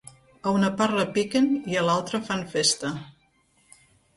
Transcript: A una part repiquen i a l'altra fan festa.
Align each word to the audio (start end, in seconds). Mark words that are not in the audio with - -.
A 0.37 0.53
una 0.59 0.69
part 0.79 0.95
repiquen 0.99 1.45
i 1.73 1.77
a 1.81 1.85
l'altra 1.91 2.23
fan 2.31 2.43
festa. 2.55 2.95